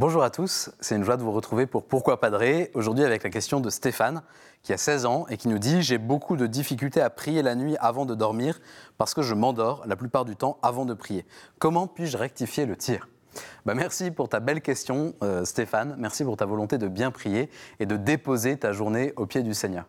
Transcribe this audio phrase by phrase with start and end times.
[0.00, 3.28] Bonjour à tous, c'est une joie de vous retrouver pour Pourquoi Padré, aujourd'hui avec la
[3.28, 4.22] question de Stéphane,
[4.62, 7.54] qui a 16 ans et qui nous dit J'ai beaucoup de difficultés à prier la
[7.54, 8.60] nuit avant de dormir
[8.96, 11.26] parce que je m'endors la plupart du temps avant de prier.
[11.58, 13.08] Comment puis-je rectifier le tir?
[13.64, 15.94] Bah, merci pour ta belle question, euh, Stéphane.
[15.98, 19.54] Merci pour ta volonté de bien prier et de déposer ta journée au pied du
[19.54, 19.84] Seigneur.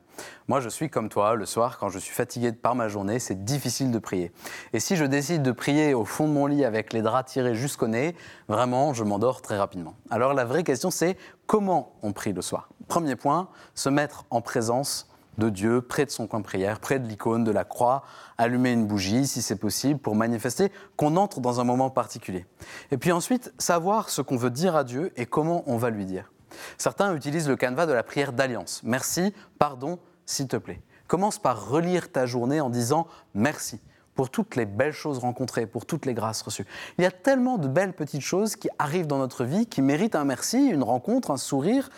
[0.47, 3.43] Moi, je suis comme toi, le soir, quand je suis fatigué par ma journée, c'est
[3.43, 4.31] difficile de prier.
[4.73, 7.55] Et si je décide de prier au fond de mon lit avec les draps tirés
[7.55, 8.15] jusqu'au nez,
[8.47, 9.95] vraiment, je m'endors très rapidement.
[10.09, 11.17] Alors la vraie question, c'est
[11.47, 12.69] comment on prie le soir?
[12.87, 16.99] Premier point, se mettre en présence de Dieu, près de son coin de prière, près
[16.99, 18.03] de l'icône, de la croix,
[18.37, 22.45] allumer une bougie si c'est possible pour manifester qu'on entre dans un moment particulier.
[22.91, 26.05] Et puis ensuite, savoir ce qu'on veut dire à Dieu et comment on va lui
[26.05, 26.31] dire.
[26.77, 28.81] Certains utilisent le canevas de la prière d'alliance.
[28.83, 30.81] Merci, pardon, s'il te plaît.
[31.07, 33.79] Commence par relire ta journée en disant merci
[34.15, 36.65] pour toutes les belles choses rencontrées, pour toutes les grâces reçues.
[36.97, 40.15] Il y a tellement de belles petites choses qui arrivent dans notre vie qui méritent
[40.15, 41.89] un merci, une rencontre, un sourire.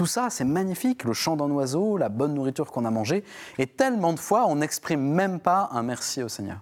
[0.00, 3.22] Tout ça, c'est magnifique, le chant d'un oiseau, la bonne nourriture qu'on a mangée.
[3.58, 6.60] Et tellement de fois, on n'exprime même pas un merci au Seigneur.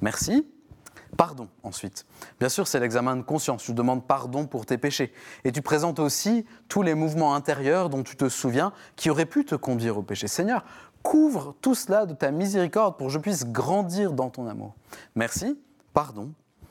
[0.00, 0.46] Merci,
[1.16, 2.06] pardon ensuite.
[2.38, 3.64] Bien sûr, c'est l'examen de conscience.
[3.64, 5.12] Tu demandes pardon pour tes péchés.
[5.42, 9.44] Et tu présentes aussi tous les mouvements intérieurs dont tu te souviens qui auraient pu
[9.44, 10.28] te conduire au péché.
[10.28, 10.64] Seigneur,
[11.02, 14.76] couvre tout cela de ta miséricorde pour que je puisse grandir dans ton amour.
[15.16, 15.58] Merci,
[15.92, 16.30] pardon.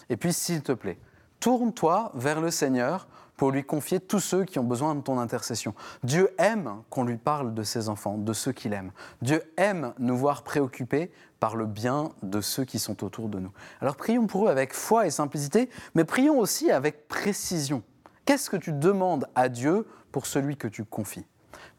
[0.10, 0.98] Et puis, s'il te plaît,
[1.42, 3.06] tourne-toi vers le Seigneur
[3.38, 5.74] pour lui confier tous ceux qui ont besoin de ton intercession.
[6.04, 8.92] Dieu aime qu'on lui parle de ses enfants, de ceux qu'il aime.
[9.22, 13.52] Dieu aime nous voir préoccupés par le bien de ceux qui sont autour de nous.
[13.82, 17.84] Alors prions pour eux avec foi et simplicité, mais prions aussi avec précision.
[18.26, 21.26] Qu'est-ce que tu demandes à Dieu pour celui que tu confies?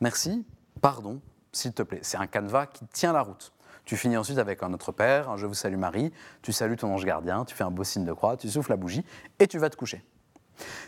[0.00, 0.44] Merci,
[0.80, 1.20] pardon,
[1.52, 2.00] s'il te plaît.
[2.02, 3.52] C'est un canevas qui tient la route.
[3.84, 7.04] Tu finis ensuite avec un Notre Père, Je vous salue Marie, tu salues ton ange
[7.04, 9.04] gardien, tu fais un beau signe de croix, tu souffles la bougie
[9.38, 10.04] et tu vas te coucher.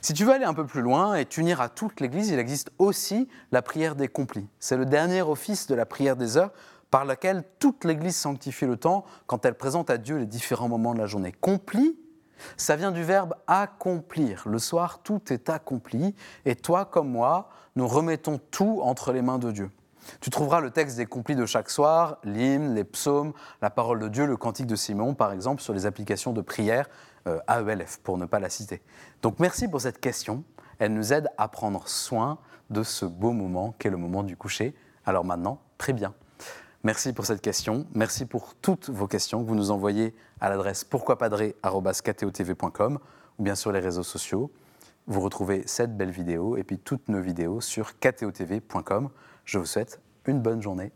[0.01, 2.71] Si tu veux aller un peu plus loin et t'unir à toute l'Église, il existe
[2.79, 4.47] aussi la prière des complis.
[4.59, 6.53] C'est le dernier office de la prière des heures
[6.91, 10.95] par laquelle toute l'Église sanctifie le temps quand elle présente à Dieu les différents moments
[10.95, 11.33] de la journée.
[11.33, 11.97] Compli,
[12.57, 14.45] ça vient du verbe accomplir.
[14.49, 16.15] Le soir, tout est accompli
[16.45, 19.71] et toi comme moi, nous remettons tout entre les mains de Dieu.
[20.21, 23.33] Tu trouveras le texte des complis de chaque soir, l'hymne, les psaumes,
[23.63, 26.89] la parole de Dieu, le cantique de Simon, par exemple, sur les applications de prière
[27.27, 28.83] euh, AELF, pour ne pas la citer.
[29.23, 30.45] Donc merci pour cette question.
[30.79, 32.39] Elle nous aide à prendre soin
[32.71, 34.75] de ce beau moment qu'est le moment du coucher.
[35.05, 36.15] Alors maintenant, très bien.
[36.85, 37.87] Merci pour cette question.
[37.95, 42.99] Merci pour toutes vos questions que vous nous envoyez à l'adresse pourquoipadré.com
[43.39, 44.53] ou bien sur les réseaux sociaux.
[45.09, 49.11] Vous retrouvez cette belle vidéo et puis toutes nos vidéos sur ktotv.com.
[49.49, 50.93] Je vous souhaite une bonne journée